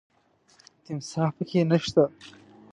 تمساح 0.85 1.29
پکې 1.35 1.61
نه 1.69 1.77
شته. 1.83 2.03